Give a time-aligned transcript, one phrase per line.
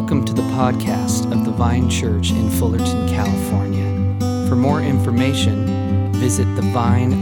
[0.00, 4.48] Welcome to the podcast of the Vine Church in Fullerton, California.
[4.48, 5.66] For more information,
[6.14, 7.20] visit thevineoc.com.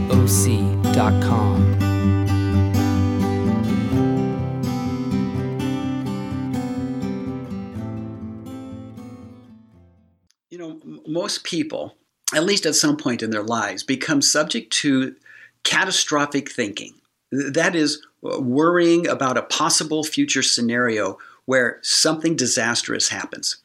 [10.49, 11.97] You know, most people,
[12.33, 15.17] at least at some point in their lives, become subject to
[15.65, 16.93] catastrophic thinking.
[17.29, 21.17] That is, uh, worrying about a possible future scenario
[21.49, 23.57] where something disastrous happens.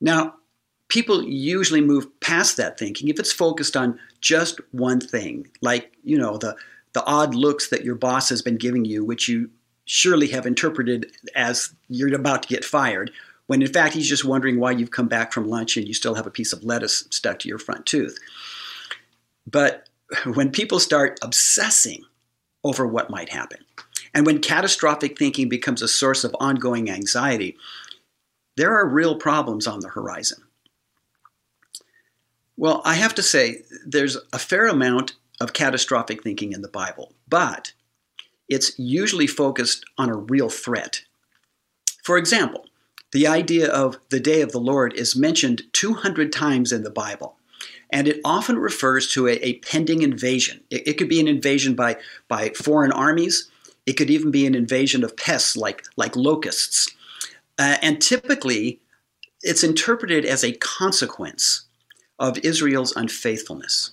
[0.00, 0.34] Now,
[0.86, 6.16] people usually move past that thinking if it's focused on just one thing, like, you
[6.16, 6.54] know, the,
[6.92, 9.50] the odd looks that your boss has been giving you, which you
[9.86, 13.10] surely have interpreted as you're about to get fired,
[13.48, 16.14] when in fact he's just wondering why you've come back from lunch and you still
[16.14, 18.16] have a piece of lettuce stuck to your front tooth.
[19.50, 19.88] But
[20.34, 22.04] when people start obsessing
[22.62, 23.64] over what might happen,
[24.14, 27.56] and when catastrophic thinking becomes a source of ongoing anxiety,
[28.56, 30.44] there are real problems on the horizon.
[32.56, 37.12] Well, I have to say, there's a fair amount of catastrophic thinking in the Bible,
[37.28, 37.72] but
[38.48, 41.02] it's usually focused on a real threat.
[42.04, 42.66] For example,
[43.10, 47.36] the idea of the day of the Lord is mentioned 200 times in the Bible,
[47.90, 50.60] and it often refers to a, a pending invasion.
[50.70, 51.96] It, it could be an invasion by,
[52.28, 53.50] by foreign armies,
[53.86, 56.90] it could even be an invasion of pests like, like locusts.
[57.58, 58.80] Uh, and typically,
[59.42, 61.66] it's interpreted as a consequence
[62.18, 63.92] of Israel's unfaithfulness.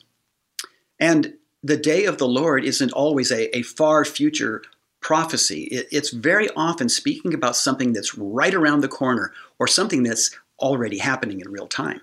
[0.99, 4.63] And the day of the Lord isn't always a, a far future
[5.01, 5.63] prophecy.
[5.65, 10.31] It- it's very often speaking about something that's right around the corner or something that's
[10.59, 12.01] already happening in real time.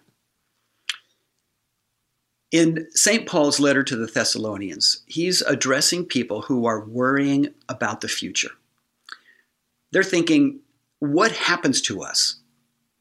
[2.50, 3.27] In St.
[3.27, 8.52] Paul's letter to the Thessalonians, he's addressing people who are worrying about the future.
[9.92, 10.60] They're thinking,
[11.00, 12.37] what happens to us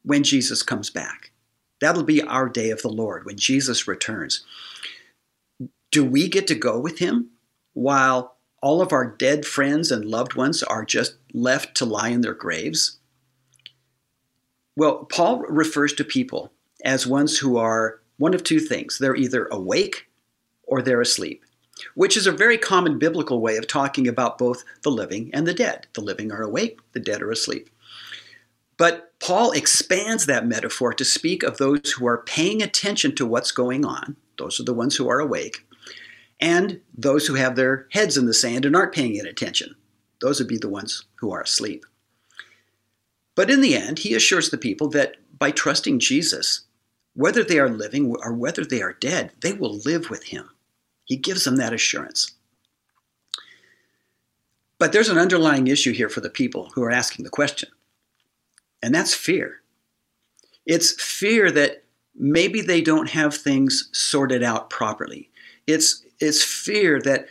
[0.03, 1.31] when Jesus comes back?
[1.79, 4.43] That'll be our day of the Lord when Jesus returns.
[5.91, 7.29] Do we get to go with him
[7.73, 12.21] while all of our dead friends and loved ones are just left to lie in
[12.21, 12.97] their graves?
[14.75, 16.51] Well, Paul refers to people
[16.83, 20.07] as ones who are one of two things they're either awake
[20.63, 21.43] or they're asleep,
[21.95, 25.53] which is a very common biblical way of talking about both the living and the
[25.53, 25.87] dead.
[25.93, 27.69] The living are awake, the dead are asleep.
[28.77, 33.51] But Paul expands that metaphor to speak of those who are paying attention to what's
[33.51, 35.65] going on, those are the ones who are awake,
[36.39, 39.75] and those who have their heads in the sand and aren't paying any attention.
[40.21, 41.85] Those would be the ones who are asleep.
[43.35, 46.61] But in the end, he assures the people that by trusting Jesus,
[47.17, 50.47] whether they are living or whether they are dead, they will live with him.
[51.05, 52.33] He gives them that assurance.
[54.77, 57.69] But there's an underlying issue here for the people who are asking the question,
[58.83, 59.61] and that's fear.
[60.67, 61.83] It's fear that
[62.15, 65.31] maybe they don't have things sorted out properly.
[65.65, 67.25] It's, it's fear that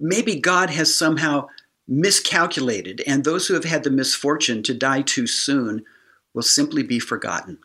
[0.00, 1.48] maybe God has somehow
[1.86, 5.84] miscalculated, and those who have had the misfortune to die too soon
[6.32, 7.58] will simply be forgotten.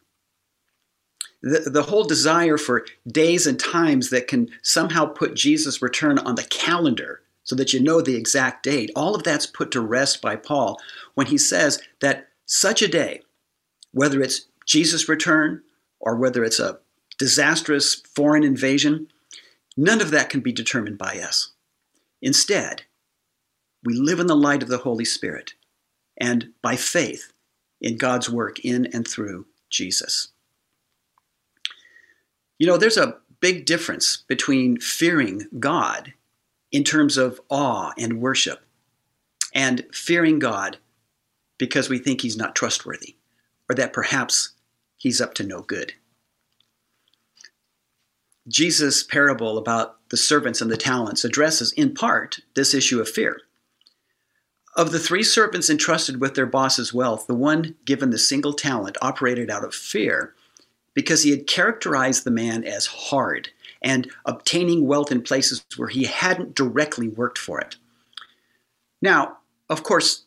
[1.42, 6.36] The, the whole desire for days and times that can somehow put Jesus' return on
[6.36, 10.22] the calendar so that you know the exact date, all of that's put to rest
[10.22, 10.80] by Paul
[11.16, 13.22] when he says that such a day,
[13.92, 15.64] whether it's Jesus' return
[16.00, 16.80] or whether it's a
[17.18, 19.08] disastrous foreign invasion,
[19.76, 21.52] none of that can be determined by us.
[22.22, 22.84] Instead,
[23.84, 25.54] we live in the light of the Holy Spirit
[26.18, 27.32] and by faith
[27.82, 30.30] in God's work in and through Jesus.
[32.60, 36.14] You know, there's a big difference between fearing God
[36.72, 38.66] in terms of awe and worship
[39.56, 40.78] and fearing God
[41.58, 43.16] because we think he's not trustworthy
[43.70, 44.52] or that perhaps
[44.98, 45.94] he's up to no good.
[48.48, 53.42] Jesus' parable about the servants and the talents addresses, in part, this issue of fear.
[54.76, 58.98] Of the three servants entrusted with their boss's wealth, the one given the single talent
[59.02, 60.34] operated out of fear
[61.00, 63.48] because he had characterized the man as hard
[63.82, 67.78] and obtaining wealth in places where he hadn't directly worked for it.
[69.02, 69.38] Now,
[69.70, 70.26] of course,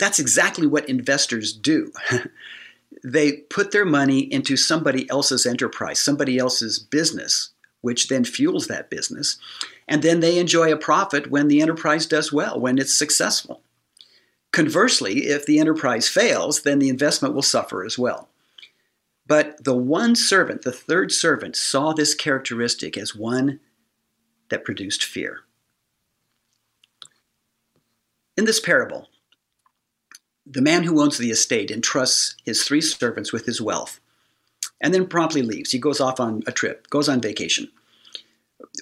[0.00, 1.92] that's exactly what investors do.
[3.04, 7.50] they put their money into somebody else's enterprise, somebody else's business,
[7.80, 9.38] which then fuels that business.
[9.86, 13.62] And then they enjoy a profit when the enterprise does well, when it's successful.
[14.50, 18.28] Conversely, if the enterprise fails, then the investment will suffer as well.
[19.26, 23.60] But the one servant, the third servant, saw this characteristic as one
[24.50, 25.40] that produced fear.
[28.36, 29.08] In this parable,
[30.46, 33.98] The man who owns the estate entrusts his three servants with his wealth
[34.80, 35.72] and then promptly leaves.
[35.72, 37.68] He goes off on a trip, goes on vacation.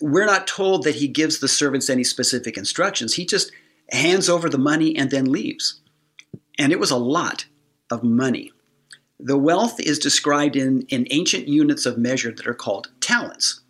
[0.02, 3.14] We're not told that he gives the servants any specific instructions.
[3.14, 3.50] He just
[3.90, 5.80] hands over the money and then leaves.
[6.58, 7.46] And it was a lot
[7.90, 8.52] of money.
[9.20, 13.60] The wealth is described in, in ancient units of measure that are called talents.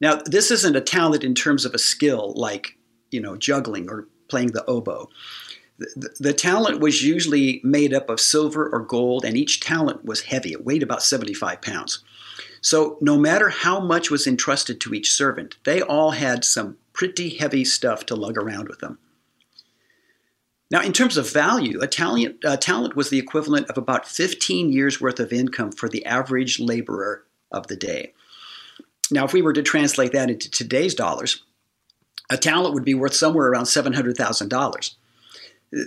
[0.00, 2.76] Now, this isn't a talent in terms of a skill like,
[3.10, 5.08] you know, juggling or playing the oboe.
[5.78, 10.22] The, the, talent was usually made up of silver or gold, and each talent was
[10.22, 10.52] heavy.
[10.52, 12.04] It weighed about 75 pounds.
[12.60, 17.30] So, no matter how much was entrusted to each servant, they all had some pretty
[17.30, 18.98] heavy stuff to lug around with them.
[20.72, 24.72] Now, in terms of value, a talent, uh, talent was the equivalent of about 15
[24.72, 28.14] years' worth of income for the average laborer of the day.
[29.10, 31.42] Now, if we were to translate that into today's dollars,
[32.30, 34.94] a talent would be worth somewhere around $700,000.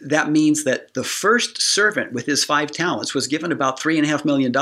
[0.03, 4.55] That means that the first servant with his five talents was given about $3.5 million,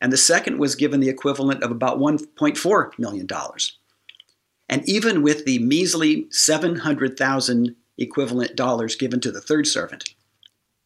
[0.00, 3.28] and the second was given the equivalent of about $1.4 million.
[4.68, 10.14] And even with the measly 700,000 equivalent dollars given to the third servant.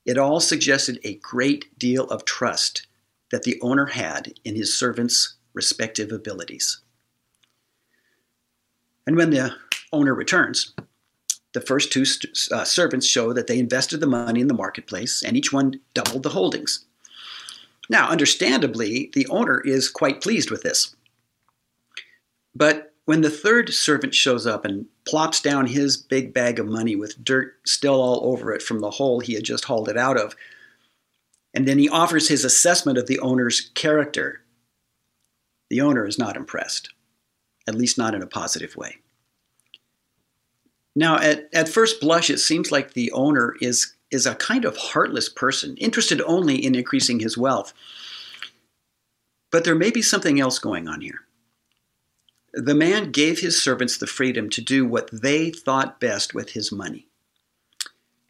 [0.04, 2.86] It all suggested a great deal of trust
[3.30, 6.80] that the owner had in his servants' respective abilities.
[9.06, 9.54] And when the
[9.92, 10.74] owner returns,
[11.52, 12.04] the first two
[12.52, 16.22] uh, servants show that they invested the money in the marketplace and each one doubled
[16.22, 16.84] the holdings.
[17.88, 20.94] Now, understandably, the owner is quite pleased with this.
[22.54, 26.94] But when the third servant shows up and plops down his big bag of money
[26.94, 30.18] with dirt still all over it from the hole he had just hauled it out
[30.18, 30.36] of,
[31.54, 34.42] and then he offers his assessment of the owner's character,
[35.70, 36.92] the owner is not impressed,
[37.66, 38.98] at least not in a positive way.
[40.94, 44.76] Now, at, at first blush, it seems like the owner is, is a kind of
[44.76, 47.72] heartless person, interested only in increasing his wealth.
[49.50, 51.20] But there may be something else going on here.
[52.60, 56.72] The man gave his servants the freedom to do what they thought best with his
[56.72, 57.06] money.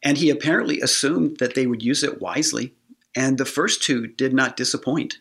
[0.03, 2.75] And he apparently assumed that they would use it wisely,
[3.15, 5.17] and the first two did not disappoint.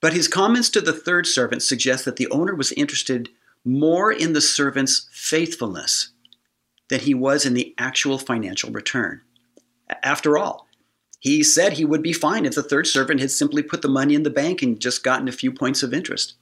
[0.00, 3.28] But his comments to the third servant suggest that the owner was interested
[3.64, 6.08] more in the servant's faithfulness
[6.88, 9.20] than he was in the actual financial return.
[10.02, 10.66] After all,
[11.20, 14.16] he said he would be fine if the third servant had simply put the money
[14.16, 16.34] in the bank and just gotten a few points of interest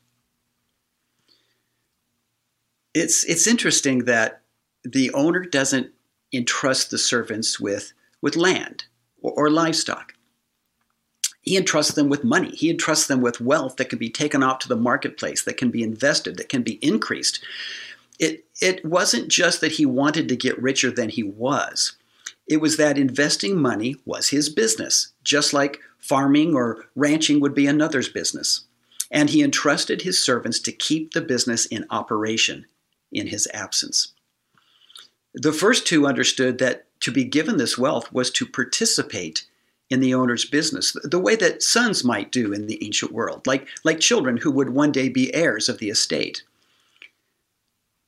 [2.94, 4.40] it's it's interesting that
[4.84, 5.90] the owner doesn't
[6.32, 7.92] entrust the servants with
[8.22, 8.84] with land
[9.20, 10.14] or, or livestock.
[11.42, 12.50] He entrusts them with money.
[12.50, 15.70] He entrusts them with wealth that can be taken off to the marketplace, that can
[15.70, 17.44] be invested, that can be increased.
[18.18, 21.96] It, it wasn't just that he wanted to get richer than he was.
[22.46, 27.66] It was that investing money was his business, just like farming or ranching would be
[27.66, 28.64] another's business.
[29.10, 32.64] And he entrusted his servants to keep the business in operation
[33.14, 34.12] in his absence.
[35.34, 39.46] The first two understood that to be given this wealth was to participate
[39.90, 43.68] in the owner's business, the way that sons might do in the ancient world, like,
[43.84, 46.42] like children who would one day be heirs of the estate.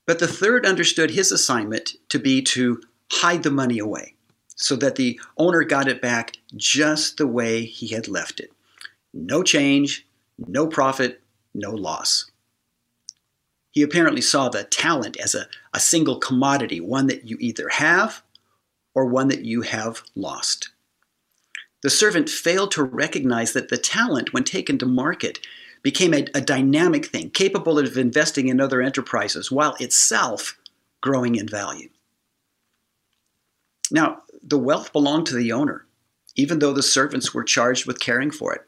[0.06, 2.80] But the third understood his assignment to be to
[3.12, 4.14] hide the money away
[4.56, 8.52] so that the owner got it back just the way he had left it.
[9.12, 10.06] No change,
[10.38, 11.20] no profit,
[11.54, 12.30] no loss.
[13.76, 18.22] He apparently saw the talent as a, a single commodity, one that you either have
[18.94, 20.70] or one that you have lost.
[21.82, 25.40] The servant failed to recognize that the talent, when taken to market,
[25.82, 30.58] became a, a, dynamic thing, capable of investing in other enterprises while itself
[31.02, 31.90] growing in value.
[33.90, 35.84] Now, the wealth belonged to the owner,
[36.34, 38.62] even though the servants were charged with caring for it.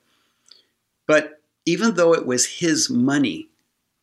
[1.06, 3.47] But even though it was his money,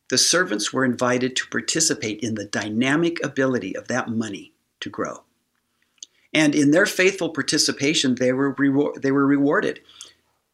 [0.09, 5.23] the servants were invited to participate in the dynamic ability of that money to grow.
[6.33, 9.79] And in their faithful participation, they were, rewar- they were rewarded.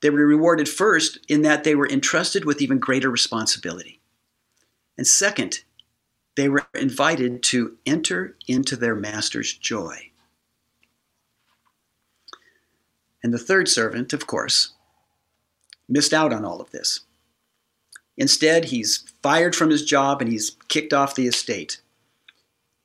[0.01, 3.99] They were rewarded first in that they were entrusted with even greater responsibility.
[4.97, 5.63] And second,
[6.35, 10.11] they were invited to enter into their master's joy.
[13.23, 14.73] And the third servant, of course,
[15.87, 17.01] missed out on all of this.
[18.17, 21.81] Instead, he's fired from his job and he's kicked off the estate.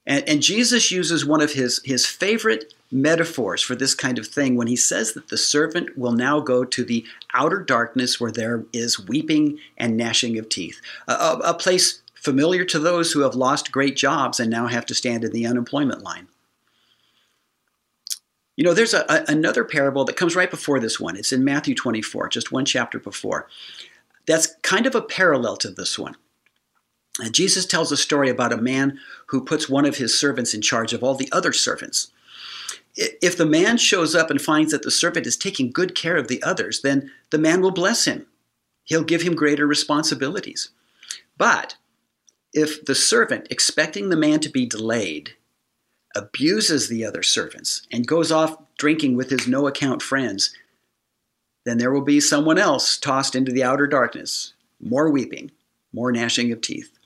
[0.07, 4.55] And, and, Jesus uses one of his, his favorite metaphors for this kind of thing
[4.57, 7.05] when he says that the servant will now go to the
[7.35, 12.65] outer darkness where there is weeping and gnashing of teeth, a, a, a place familiar
[12.65, 16.03] to those who have lost great jobs and now have to stand in the unemployment
[16.03, 16.29] line.
[18.57, 21.17] You know, there's a, a, another parable that comes right before this one.
[21.17, 23.49] It's in Matthew 24, just one chapter before.
[24.27, 26.17] That's kind of a parallel to this one.
[27.21, 30.61] And Jesus tells a story about a man who puts one of his servants in
[30.61, 32.13] charge of all the other servants.
[32.95, 36.29] If the man shows up and finds that the servant is taking good care of
[36.29, 38.27] the others, then the man will bless him.
[38.85, 40.71] He'll give him greater responsibilities.
[41.39, 41.77] But
[42.53, 45.33] if the servant, expecting the man to be delayed,
[46.15, 50.55] abuses the other servants and goes off drinking with his no account friends,
[51.67, 55.51] then there will be someone else tossed into the outer darkness, more weeping,
[55.93, 56.97] more gnashing of teeth.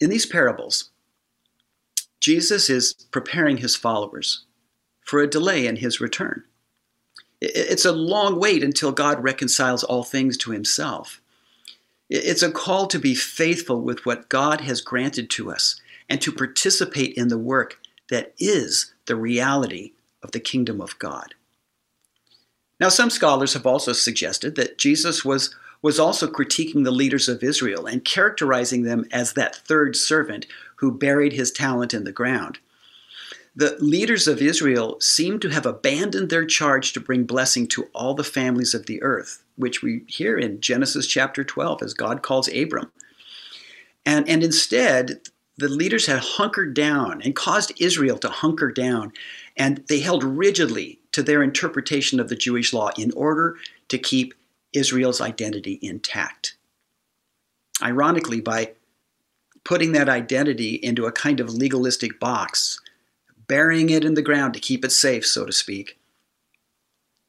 [0.00, 0.90] In these parables,
[2.20, 4.44] Jesus is preparing his followers
[5.04, 6.44] for a delay in his return.
[7.40, 11.20] It's a long wait until God reconciles all things to himself.
[12.08, 16.30] It's a call to be faithful with what God has granted to us and to
[16.30, 21.34] participate in the work that is the reality of the kingdom of God.
[22.80, 27.42] Now, some scholars have also suggested that Jesus was, was also critiquing the leaders of
[27.42, 30.46] Israel and characterizing them as that third servant
[30.76, 32.58] who buried his talent in the ground.
[33.54, 38.14] The leaders of Israel seem to have abandoned their charge to bring blessing to all
[38.14, 42.48] the families of the earth, which we hear in Genesis chapter 12 as God calls
[42.48, 42.90] Abram.
[44.06, 45.20] And, and instead,
[45.58, 49.12] the leaders had hunkered down and caused Israel to hunker down,
[49.56, 53.56] and they held rigidly to their interpretation of the Jewish law in order
[53.88, 54.34] to keep
[54.72, 56.56] Israel's identity intact.
[57.82, 58.72] Ironically, by
[59.64, 62.80] putting that identity into a kind of legalistic box,
[63.46, 65.98] burying it in the ground to keep it safe, so to speak,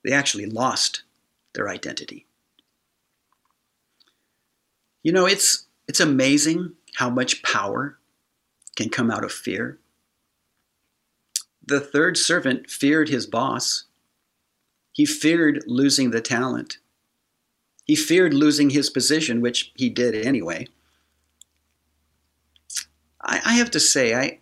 [0.04, 1.04] they actually lost
[1.54, 2.26] their identity.
[5.04, 7.98] You know, it's, it's amazing how much power
[8.76, 9.80] can come out of fear.
[11.66, 13.86] The third servant feared his boss.
[14.92, 16.78] He feared losing the talent.
[17.86, 20.68] He feared losing his position, which he did anyway.
[23.22, 24.40] I, I have to say, I,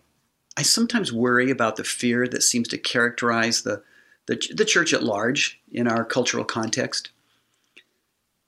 [0.56, 3.82] I sometimes worry about the fear that seems to characterize the,
[4.26, 7.10] the, the church at large in our cultural context.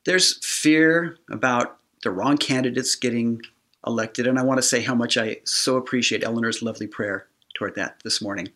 [0.04, 3.42] There's fear about the wrong candidates getting
[3.86, 4.26] elected.
[4.26, 8.00] And I want to say how much I so appreciate Eleanor's lovely prayer toward that
[8.02, 8.48] this morning.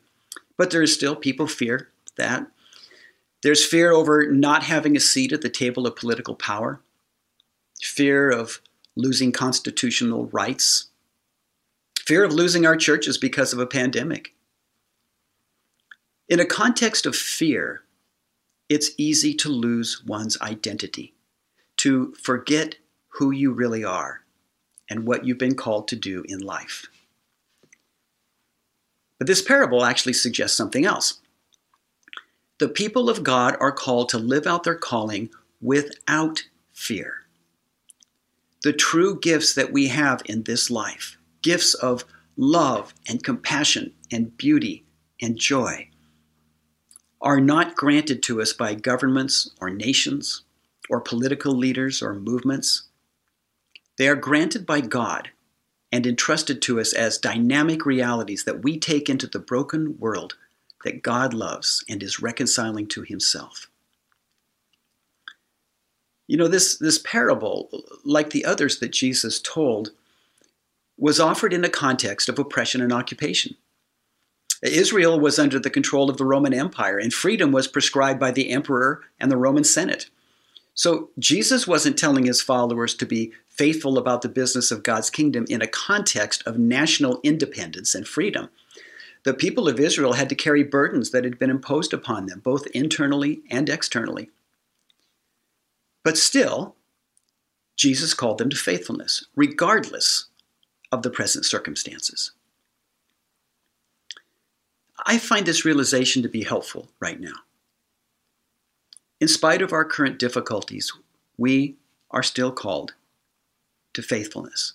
[0.56, 2.46] But there is still people fear that.
[3.42, 6.80] There's fear over not having a seat at the table of political power,
[7.82, 8.60] fear of
[8.96, 10.88] losing constitutional rights,
[11.98, 14.34] fear of losing our churches because of a pandemic.
[16.28, 17.82] In a context of fear,
[18.68, 21.14] it's easy to lose one's identity,
[21.76, 22.76] to forget
[23.10, 24.22] who you really are
[24.90, 26.86] and what you've been called to do in life.
[29.18, 31.20] But this parable actually suggests something else.
[32.58, 35.30] The people of God are called to live out their calling
[35.60, 37.26] without fear.
[38.62, 42.04] The true gifts that we have in this life, gifts of
[42.36, 44.84] love and compassion and beauty
[45.20, 45.88] and joy,
[47.20, 50.42] are not granted to us by governments or nations
[50.88, 52.84] or political leaders or movements.
[53.98, 55.30] They are granted by God
[55.92, 60.34] and entrusted to us as dynamic realities that we take into the broken world
[60.84, 63.68] that God loves and is reconciling to himself.
[66.26, 67.68] You know, this, this parable,
[68.04, 69.90] like the others that Jesus told,
[70.98, 73.56] was offered in a context of oppression and occupation.
[74.62, 78.50] Israel was under the control of the Roman Empire, and freedom was prescribed by the
[78.50, 80.08] emperor and the Roman Senate.
[80.76, 85.46] So Jesus wasn't telling his followers to be faithful about the business of God's kingdom
[85.48, 88.50] in a context of national independence and freedom.
[89.24, 92.66] The people of Israel had to carry burdens that had been imposed upon them, both
[92.68, 94.30] internally and externally.
[96.04, 96.76] But still,
[97.74, 100.26] Jesus called them to faithfulness, regardless
[100.92, 102.32] of the present circumstances.
[105.06, 107.45] I find this realization to be helpful right now.
[109.18, 110.92] In spite of our current difficulties,
[111.38, 111.76] we
[112.10, 112.94] are still called
[113.94, 114.74] to faithfulness.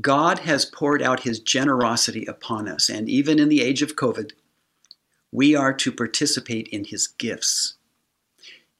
[0.00, 4.32] God has poured out his generosity upon us, and even in the age of COVID,
[5.32, 7.74] we are to participate in his gifts.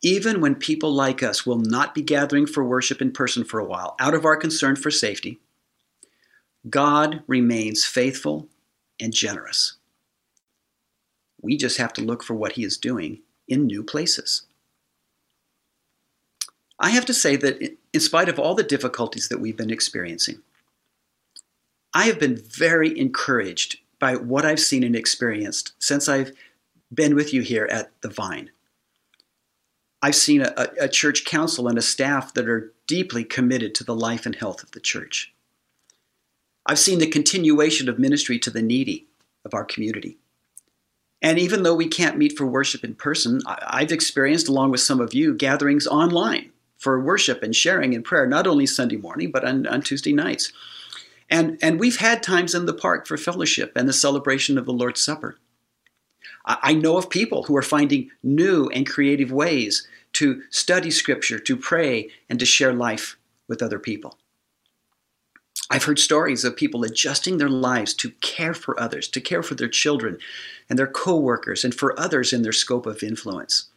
[0.02, 3.64] Even when people like us will not be gathering for worship in person for a
[3.64, 5.38] while, out of our concern for safety,
[6.68, 8.48] God remains faithful
[8.98, 9.76] and generous.
[11.42, 14.42] We just have to look for what he is doing in new places.
[16.78, 20.42] I have to say that in spite of all the difficulties that we've been experiencing,
[21.94, 26.32] I have been very encouraged by what I've seen and experienced since I've
[26.92, 28.50] been with you here at the Vine.
[30.02, 33.94] I've seen a, a, church council and a staff that are deeply committed to the
[33.94, 35.32] life and health of the church.
[36.66, 39.06] I've seen the continuation of ministry to the needy
[39.44, 40.18] of our community.
[41.22, 45.00] And even though we can't meet for worship in person, I've experienced, along with some
[45.00, 49.44] of you, gatherings online for worship and sharing and prayer, not only Sunday morning, but
[49.44, 50.52] on, on Tuesday nights.
[51.30, 54.72] And, and we've had times in the park for fellowship and the celebration of the
[54.72, 55.38] Lord's Supper.
[56.44, 61.56] I know of people who are finding new and creative ways to study Scripture, to
[61.56, 63.18] pray, and to share life
[63.48, 64.16] with other people.
[65.70, 69.54] I've heard stories of people adjusting their lives to care for others, to care for
[69.54, 70.18] their children
[70.70, 73.68] and their coworkers, and for others in their scope of influence.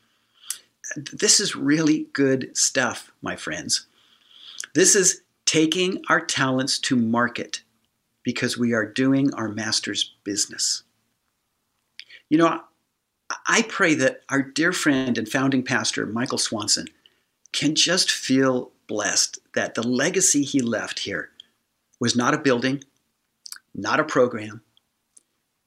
[0.96, 3.88] This is really good stuff, my friends.
[4.76, 7.64] This is taking our talents to market
[8.24, 10.84] because we are doing our master's business.
[12.30, 12.62] You know,
[13.48, 16.88] I pray that our dear friend and founding pastor, Michael Swanson,
[17.52, 21.32] can just feel blessed that the legacy he left here
[22.00, 22.84] was not a building,
[23.76, 24.62] not a program,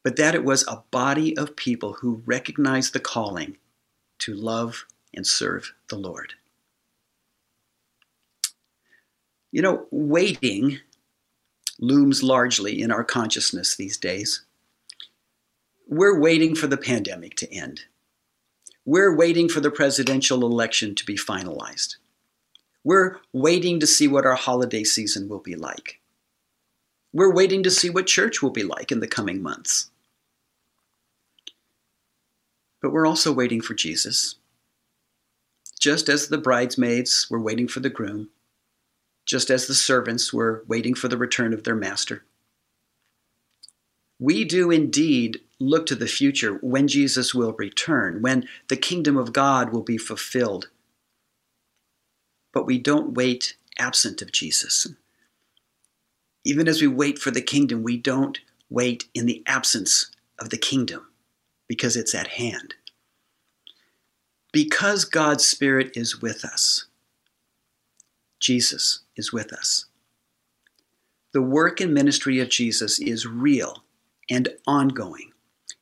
[0.02, 3.56] but that it was a body of people who recognized the calling
[4.18, 6.34] to love and serve the Lord.
[9.50, 10.78] You know, waiting
[11.78, 14.42] looms largely in our consciousness these days.
[15.88, 17.82] We're waiting for the pandemic to end.
[18.84, 21.96] We're waiting for the presidential election to be finalized.
[22.82, 26.00] We're waiting to see what our holiday season will be like.
[27.12, 29.90] We're waiting to see what church will be like in the coming months.
[32.80, 34.36] But we're also waiting for Jesus.
[35.78, 38.30] Just as the bridesmaids were waiting for the groom,
[39.26, 42.24] just as the servants were waiting for the return of their master.
[44.18, 49.32] We do indeed look to the future when Jesus will return, when the kingdom of
[49.32, 50.70] God will be fulfilled.
[52.52, 54.86] But we don't wait absent of Jesus.
[56.44, 60.58] Even as we wait for the kingdom, we don't wait in the absence of the
[60.58, 61.06] kingdom
[61.68, 62.74] because it's at hand.
[64.52, 66.86] Because God's Spirit is with us,
[68.40, 69.86] Jesus is with us.
[71.32, 73.84] The work and ministry of Jesus is real
[74.28, 75.32] and ongoing,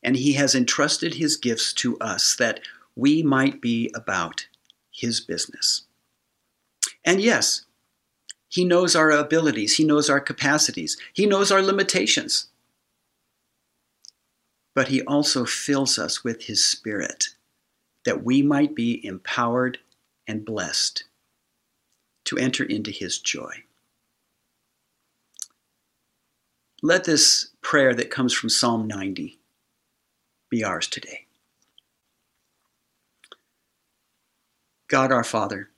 [0.02, 2.60] and he has entrusted his gifts to us that
[2.94, 4.46] we might be about
[4.92, 5.82] his business.
[7.04, 7.64] And yes,
[8.50, 12.48] he knows our abilities, He knows our capacities, He knows our limitations.
[14.74, 17.28] But He also fills us with His Spirit
[18.04, 19.78] that we might be empowered
[20.26, 21.04] and blessed
[22.24, 23.62] to enter into His joy.
[26.82, 29.38] Let this prayer that comes from Psalm 90
[30.48, 31.26] be ours today.
[34.88, 35.69] God our Father,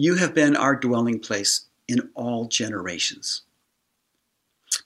[0.00, 3.42] you have been our dwelling place in all generations.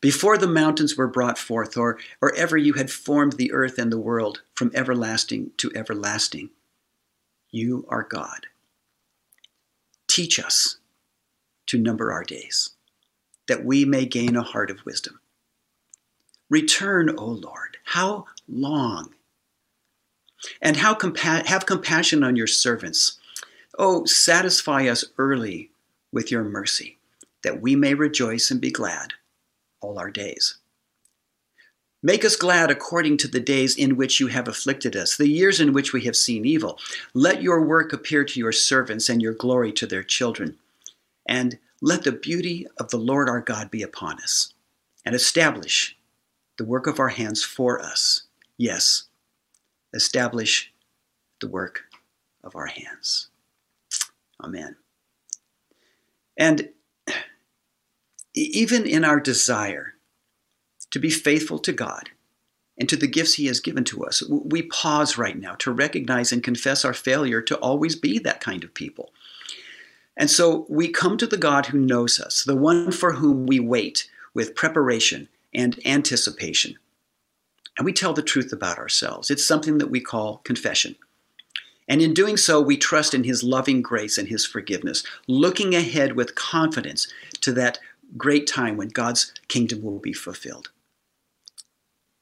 [0.01, 3.93] Before the mountains were brought forth, or, or ever you had formed the earth and
[3.93, 6.49] the world from everlasting to everlasting,
[7.51, 8.47] you are God.
[10.09, 10.79] Teach us
[11.67, 12.71] to number our days,
[13.49, 15.21] that we may gain a heart of wisdom.
[16.49, 19.13] Return, O Lord, how long?
[20.63, 23.19] And how compa- have compassion on your servants
[23.79, 25.71] Oh, satisfy us early
[26.13, 26.99] with your mercy,
[27.43, 29.15] that we may rejoice and be glad
[29.81, 30.59] all our days.
[32.03, 35.61] Make us glad according to the days in which you have afflicted us, the years
[35.61, 36.79] in which we have seen evil.
[37.15, 40.59] Let your work appear to your servants and your glory to their children.
[41.27, 44.53] And let the beauty of the Lord our God be upon us,
[45.05, 45.97] and establish
[46.59, 48.23] the work of our hands for us.
[48.57, 49.05] Yes,
[49.93, 50.73] establish
[51.41, 51.85] the work
[52.45, 53.29] of our hands.
[54.43, 54.77] Amen.
[56.37, 56.71] And
[58.35, 59.95] even in our desire
[60.91, 62.11] to be faithful to God
[62.79, 66.33] and to the gifts He has given to us, we pause right now to recognize
[66.33, 69.13] and confess our failure to always be that kind of people.
[70.17, 73.61] And so we come to the God who knows us, the one for whom we
[73.61, 76.79] wait with preparation and anticipation.
[77.79, 79.31] And we tell the truth about ourselves.
[79.31, 80.97] It's something that we call confession.
[81.89, 86.13] And in doing so, we trust in His loving grace and His forgiveness, looking ahead
[86.17, 87.09] with confidence
[87.43, 87.79] to that
[88.17, 90.71] great time when God's kingdom will be fulfilled.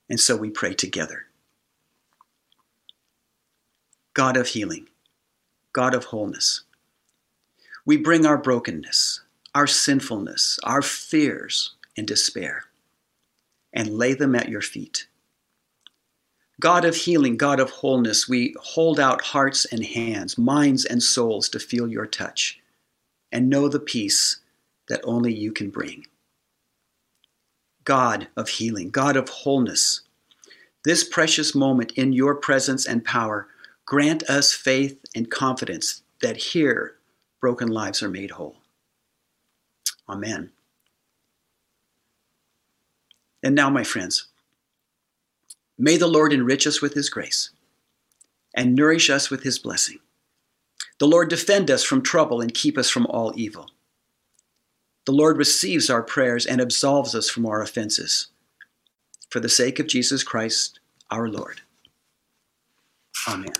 [0.08, 1.26] And so we pray together.
[4.14, 4.88] God of healing,
[5.72, 6.62] God of wholeness,
[7.86, 9.20] we bring our brokenness,
[9.54, 12.64] our sinfulness, our fears, and despair.
[13.72, 15.06] and lay them at your feet.
[16.60, 21.48] God of healing, God of wholeness, we hold out hearts and hands, minds and souls
[21.48, 22.60] to feel your touch
[23.32, 24.36] and know the peace
[24.88, 26.06] that only you can bring.
[27.84, 30.02] God of healing, God of wholeness,
[30.84, 33.48] this precious moment in your presence and power,
[33.86, 36.96] grant us faith and confidence that here
[37.40, 38.56] broken lives are made whole.
[40.08, 40.50] Amen.
[43.42, 44.29] And now, my friends,
[45.80, 47.50] may the Lord enrich us with his grace
[48.54, 49.98] and nourish us with his blessing.
[50.98, 53.70] The Lord defend us from trouble and keep us from all evil.
[55.06, 58.28] The Lord receives our prayers and absolves us from our offenses.
[59.30, 61.62] For the sake of Jesus Christ, our Lord.
[63.26, 63.52] Amen.